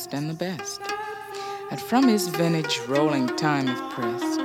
loveliest 0.00 0.14
and 0.14 0.30
the 0.30 0.34
best, 0.34 0.80
and 1.70 1.80
from 1.80 2.08
his 2.08 2.28
vintage 2.28 2.80
rolling 2.88 3.26
time 3.36 3.68
of 3.68 3.92
pressed, 3.92 4.40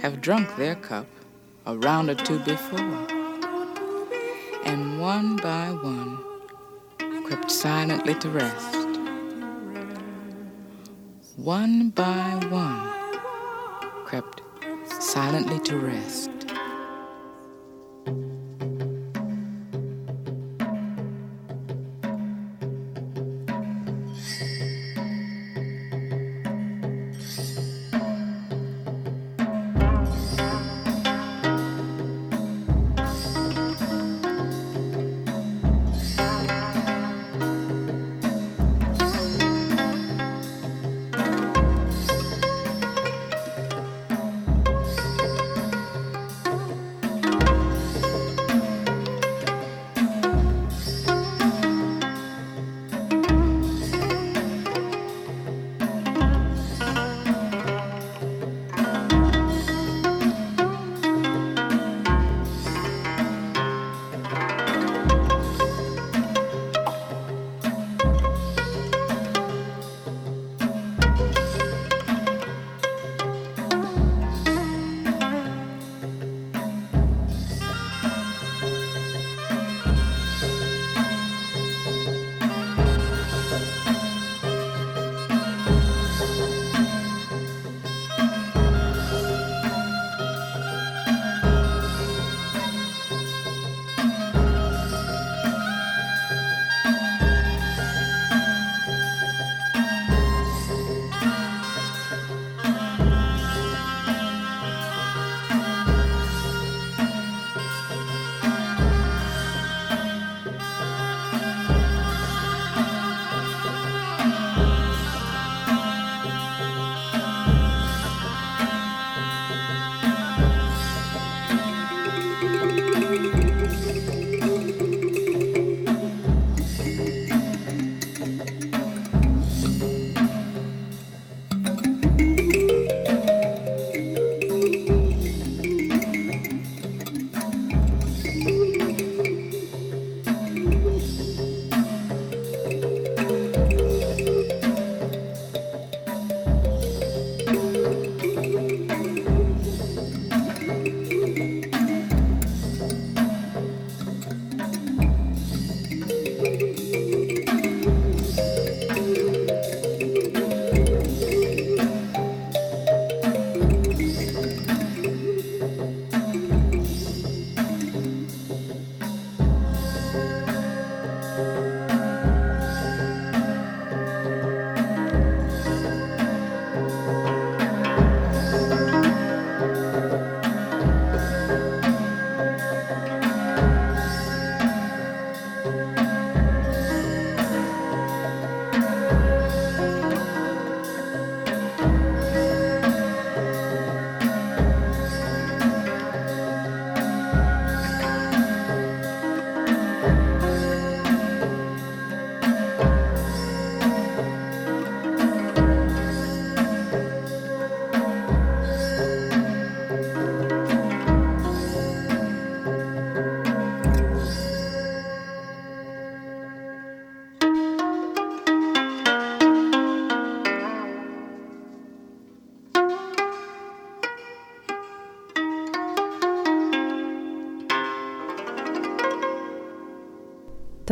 have 0.00 0.20
drunk 0.20 0.56
their 0.56 0.74
cup 0.76 1.06
a 1.66 1.76
round 1.78 2.10
or 2.10 2.14
two 2.14 2.38
before, 2.40 3.06
and 4.64 5.00
one 5.00 5.36
by 5.36 5.70
one 5.70 6.18
crept 7.24 7.50
silently 7.50 8.14
to 8.14 8.28
rest. 8.28 8.74
One 11.36 11.90
by 11.90 12.38
one 12.50 12.90
crept 14.04 14.42
silently 15.00 15.58
to 15.60 15.78
rest. 15.78 16.33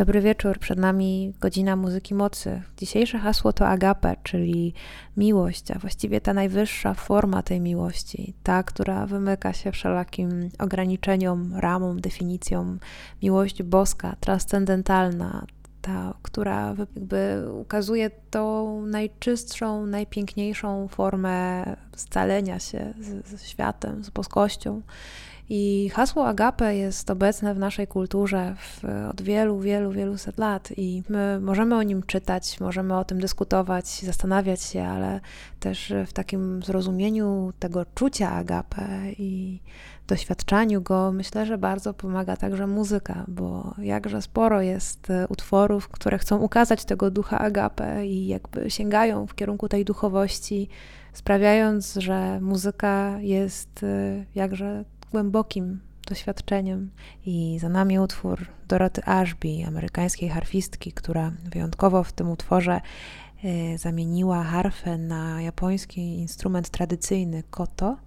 Dobry 0.03 0.21
wieczór, 0.21 0.59
przed 0.59 0.79
nami 0.79 1.33
godzina 1.39 1.75
muzyki 1.75 2.15
mocy. 2.15 2.61
Dzisiejsze 2.77 3.19
hasło 3.19 3.53
to 3.53 3.67
agape, 3.67 4.15
czyli 4.23 4.73
miłość, 5.17 5.71
a 5.71 5.79
właściwie 5.79 6.21
ta 6.21 6.33
najwyższa 6.33 6.93
forma 6.93 7.43
tej 7.43 7.61
miłości, 7.61 8.33
ta, 8.43 8.63
która 8.63 9.05
wymyka 9.05 9.53
się 9.53 9.71
wszelakim 9.71 10.49
ograniczeniom, 10.59 11.55
ramom, 11.55 12.01
definicjom. 12.01 12.79
Miłość 13.21 13.63
boska, 13.63 14.15
transcendentalna, 14.19 15.45
ta, 15.81 16.13
która 16.21 16.75
jakby 16.79 17.45
ukazuje 17.61 18.11
tą 18.29 18.81
najczystszą, 18.85 19.85
najpiękniejszą 19.85 20.87
formę 20.87 21.65
scalenia 21.95 22.59
się 22.59 22.93
ze 23.25 23.37
światem, 23.37 24.03
z 24.03 24.09
boskością. 24.09 24.81
I 25.49 25.89
hasło 25.93 26.27
agape 26.27 26.75
jest 26.75 27.09
obecne 27.09 27.53
w 27.53 27.59
naszej 27.59 27.87
kulturze 27.87 28.55
w, 28.57 28.83
od 29.09 29.21
wielu, 29.21 29.59
wielu, 29.59 29.91
wielu 29.91 30.17
set 30.17 30.37
lat 30.37 30.69
i 30.77 31.03
my 31.09 31.39
możemy 31.39 31.75
o 31.75 31.83
nim 31.83 32.03
czytać, 32.03 32.59
możemy 32.59 32.97
o 32.97 33.05
tym 33.05 33.19
dyskutować, 33.19 33.87
zastanawiać 33.87 34.61
się, 34.61 34.83
ale 34.83 35.19
też 35.59 35.93
w 36.07 36.13
takim 36.13 36.63
zrozumieniu 36.63 37.53
tego 37.59 37.85
czucia 37.95 38.31
agape 38.31 39.11
i 39.17 39.59
doświadczaniu 40.07 40.81
go, 40.81 41.11
myślę, 41.11 41.45
że 41.45 41.57
bardzo 41.57 41.93
pomaga 41.93 42.37
także 42.37 42.67
muzyka, 42.67 43.25
bo 43.27 43.73
jakże 43.77 44.21
sporo 44.21 44.61
jest 44.61 45.07
utworów, 45.29 45.87
które 45.87 46.17
chcą 46.17 46.37
ukazać 46.37 46.85
tego 46.85 47.11
ducha 47.11 47.39
agape 47.39 48.07
i 48.07 48.27
jakby 48.27 48.71
sięgają 48.71 49.27
w 49.27 49.35
kierunku 49.35 49.69
tej 49.69 49.85
duchowości, 49.85 50.69
sprawiając, 51.13 51.93
że 51.93 52.39
muzyka 52.41 53.17
jest 53.21 53.85
jakże 54.35 54.85
głębokim 55.13 55.79
doświadczeniem. 56.07 56.91
I 57.25 57.59
za 57.59 57.69
nami 57.69 57.99
utwór 57.99 58.47
Doroty 58.67 59.05
Ashby, 59.05 59.63
amerykańskiej 59.67 60.29
harfistki, 60.29 60.91
która 60.91 61.31
wyjątkowo 61.51 62.03
w 62.03 62.11
tym 62.11 62.31
utworze 62.31 62.81
y, 63.43 63.77
zamieniła 63.77 64.43
harfę 64.43 64.97
na 64.97 65.41
japoński 65.41 66.19
instrument 66.19 66.69
tradycyjny 66.69 67.43
koto. 67.49 67.97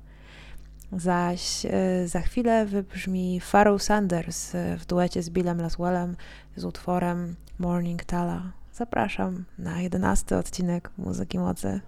Zaś 0.93 1.65
y, 1.65 2.09
za 2.09 2.21
chwilę 2.21 2.67
wybrzmi 2.67 3.41
Pharaoh 3.41 3.83
Sanders 3.83 4.55
y, 4.55 4.77
w 4.79 4.87
duecie 4.87 5.23
z 5.23 5.31
Billem 5.31 5.61
Laswellem 5.61 6.17
z 6.57 6.65
utworem 6.65 7.37
Morning 7.59 8.05
Tala. 8.05 8.53
Zapraszam 8.73 9.45
na 9.59 9.81
jedenasty 9.81 10.37
odcinek 10.37 10.91
Muzyki 10.99 11.39
Mocy. 11.39 11.81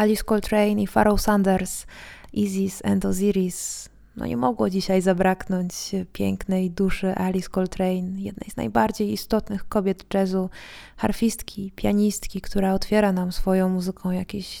Alice 0.00 0.24
Coltrane 0.24 0.82
i 0.82 0.86
Pharaoh 0.86 1.20
Sanders, 1.20 1.86
Isis 2.32 2.84
and 2.84 3.04
Osiris. 3.04 3.88
No 4.16 4.26
nie 4.26 4.36
mogło 4.36 4.70
dzisiaj 4.70 5.02
zabraknąć 5.02 5.90
pięknej 6.12 6.70
duszy 6.70 7.14
Alice 7.14 7.48
Coltrane, 7.48 8.20
jednej 8.20 8.50
z 8.50 8.56
najbardziej 8.56 9.12
istotnych 9.12 9.68
kobiet 9.68 10.14
jazzu, 10.14 10.50
harfistki, 10.96 11.72
pianistki, 11.76 12.40
która 12.40 12.74
otwiera 12.74 13.12
nam 13.12 13.32
swoją 13.32 13.68
muzyką 13.68 14.10
jakiś 14.10 14.60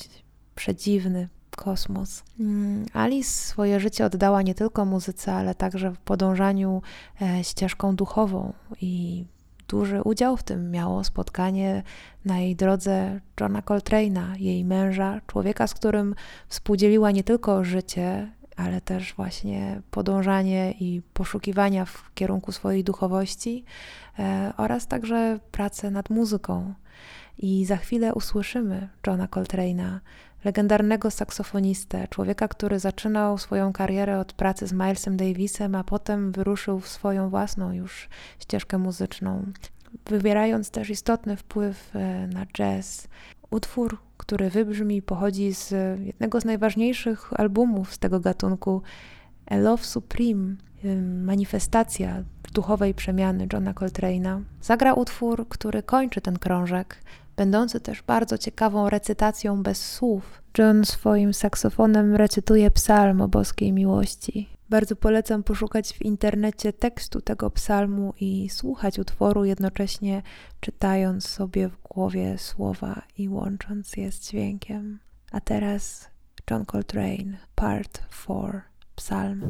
przedziwny 0.54 1.28
kosmos. 1.56 2.22
Mm, 2.40 2.86
Alice 2.92 3.30
swoje 3.30 3.80
życie 3.80 4.04
oddała 4.04 4.42
nie 4.42 4.54
tylko 4.54 4.84
muzyce, 4.84 5.34
ale 5.34 5.54
także 5.54 5.90
w 5.90 5.98
podążaniu 5.98 6.82
e, 7.22 7.44
ścieżką 7.44 7.96
duchową 7.96 8.52
i 8.80 9.24
duży 9.70 10.02
udział 10.02 10.36
w 10.36 10.42
tym 10.42 10.70
miało 10.70 11.04
spotkanie 11.04 11.82
na 12.24 12.38
jej 12.38 12.56
drodze 12.56 13.20
Johna 13.40 13.60
Coltrane'a, 13.60 14.36
jej 14.38 14.64
męża, 14.64 15.20
człowieka, 15.26 15.66
z 15.66 15.74
którym 15.74 16.14
współdzieliła 16.48 17.10
nie 17.10 17.24
tylko 17.24 17.64
życie, 17.64 18.32
ale 18.56 18.80
też 18.80 19.14
właśnie 19.14 19.82
podążanie 19.90 20.74
i 20.80 21.02
poszukiwania 21.14 21.84
w 21.84 22.14
kierunku 22.14 22.52
swojej 22.52 22.84
duchowości 22.84 23.64
e, 24.18 24.52
oraz 24.56 24.86
także 24.86 25.38
pracę 25.52 25.90
nad 25.90 26.10
muzyką. 26.10 26.74
I 27.38 27.64
za 27.64 27.76
chwilę 27.76 28.14
usłyszymy 28.14 28.88
Johna 29.06 29.26
Coltrane'a, 29.26 29.98
legendarnego 30.44 31.10
saksofonistę, 31.10 32.08
człowieka, 32.08 32.48
który 32.48 32.78
zaczynał 32.78 33.38
swoją 33.38 33.72
karierę 33.72 34.18
od 34.18 34.32
pracy 34.32 34.66
z 34.66 34.72
Milesem 34.72 35.16
Davisem, 35.16 35.74
a 35.74 35.84
potem 35.84 36.32
wyruszył 36.32 36.80
w 36.80 36.88
swoją 36.88 37.30
własną 37.30 37.72
już 37.72 38.08
ścieżkę 38.38 38.78
muzyczną, 38.78 39.52
wywierając 40.06 40.70
też 40.70 40.90
istotny 40.90 41.36
wpływ 41.36 41.96
e, 41.96 42.26
na 42.26 42.46
jazz. 42.46 43.08
Utwór, 43.50 43.98
który 44.16 44.50
wybrzmi, 44.50 45.02
pochodzi 45.02 45.54
z 45.54 45.70
jednego 46.00 46.40
z 46.40 46.44
najważniejszych 46.44 47.40
albumów 47.40 47.94
z 47.94 47.98
tego 47.98 48.20
gatunku, 48.20 48.82
A 49.46 49.56
Love 49.56 49.84
Supreme, 49.84 50.56
manifestacja 51.24 52.24
duchowej 52.52 52.94
przemiany 52.94 53.46
Johna 53.52 53.72
Coltrane'a. 53.72 54.42
Zagra 54.62 54.94
utwór, 54.94 55.48
który 55.48 55.82
kończy 55.82 56.20
ten 56.20 56.38
krążek, 56.38 56.96
będący 57.36 57.80
też 57.80 58.02
bardzo 58.02 58.38
ciekawą 58.38 58.90
recytacją 58.90 59.62
bez 59.62 59.92
słów. 59.92 60.42
John 60.58 60.84
swoim 60.84 61.34
saksofonem 61.34 62.16
recytuje 62.16 62.70
psalm 62.70 63.20
o 63.20 63.28
boskiej 63.28 63.72
miłości. 63.72 64.48
Bardzo 64.70 64.96
polecam 64.96 65.42
poszukać 65.42 65.92
w 65.92 66.02
internecie 66.02 66.72
tekstu 66.72 67.20
tego 67.20 67.50
psalmu 67.50 68.14
i 68.20 68.48
słuchać 68.48 68.98
utworu, 68.98 69.44
jednocześnie 69.44 70.22
czytając 70.60 71.28
sobie 71.28 71.68
w 71.68 71.82
głowie 71.82 72.38
słowa 72.38 73.02
i 73.18 73.28
łącząc 73.28 73.96
je 73.96 74.12
z 74.12 74.20
dźwiękiem. 74.20 74.98
A 75.32 75.40
teraz 75.40 76.08
John 76.50 76.66
Coltrane, 76.66 77.38
Part 77.54 78.02
4, 78.10 78.60
Psalm. 78.96 79.48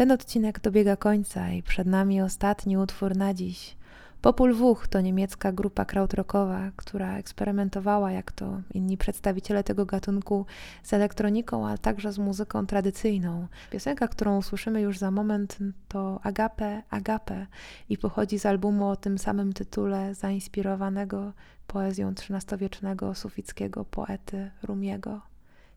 Ten 0.00 0.10
odcinek 0.10 0.60
dobiega 0.60 0.96
końca 0.96 1.50
i 1.50 1.62
przed 1.62 1.86
nami 1.86 2.22
ostatni 2.22 2.76
utwór 2.76 3.16
na 3.16 3.34
dziś. 3.34 3.76
Popul 4.20 4.54
Wuch 4.54 4.88
to 4.88 5.00
niemiecka 5.00 5.52
grupa 5.52 5.84
krautrockowa, 5.84 6.70
która 6.76 7.18
eksperymentowała, 7.18 8.12
jak 8.12 8.32
to 8.32 8.60
inni 8.74 8.96
przedstawiciele 8.96 9.64
tego 9.64 9.86
gatunku, 9.86 10.46
z 10.82 10.92
elektroniką, 10.92 11.68
ale 11.68 11.78
także 11.78 12.12
z 12.12 12.18
muzyką 12.18 12.66
tradycyjną. 12.66 13.46
Piosenka, 13.70 14.08
którą 14.08 14.38
usłyszymy 14.38 14.80
już 14.80 14.98
za 14.98 15.10
moment, 15.10 15.58
to 15.88 16.20
Agape, 16.22 16.82
Agape 16.90 17.46
i 17.88 17.98
pochodzi 17.98 18.38
z 18.38 18.46
albumu 18.46 18.88
o 18.88 18.96
tym 18.96 19.18
samym 19.18 19.52
tytule, 19.52 20.14
zainspirowanego 20.14 21.32
poezją 21.66 22.08
XIII-wiecznego 22.08 23.14
sufickiego 23.14 23.84
poety 23.84 24.50
Rumiego. 24.62 25.20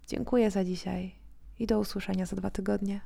Dziękuję 0.07 0.51
za 0.51 0.63
dzisiaj 0.63 1.15
i 1.59 1.67
do 1.67 1.79
usłyszenia 1.79 2.25
za 2.25 2.35
dwa 2.35 2.49
tygodnie. 2.49 3.01